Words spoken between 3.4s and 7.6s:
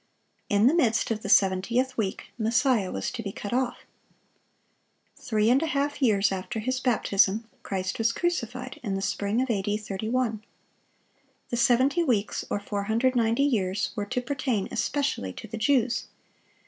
off. Three and a half years after His baptism,